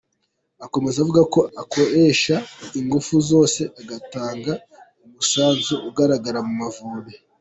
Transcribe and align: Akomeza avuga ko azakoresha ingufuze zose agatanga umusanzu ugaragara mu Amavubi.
Akomeza 0.65 0.97
avuga 1.01 1.21
ko 1.33 1.39
azakoresha 1.47 2.35
ingufuze 2.79 3.21
zose 3.31 3.61
agatanga 3.81 4.51
umusanzu 5.05 5.75
ugaragara 5.89 6.39
mu 6.45 6.53
Amavubi. 6.55 7.13